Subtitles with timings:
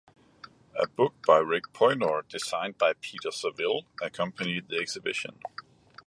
[0.75, 5.37] A book by Rick Poynor, "Designed by Peter Saville", accompanied the exhibition.